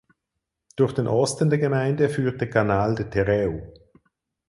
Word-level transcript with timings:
Durch 0.77 0.93
den 0.95 1.05
Osten 1.07 1.51
der 1.51 1.59
Gemeinde 1.59 2.09
führt 2.09 2.41
der 2.41 2.49
Canal 2.49 2.95
de 2.95 3.07
Terreu. 3.07 3.61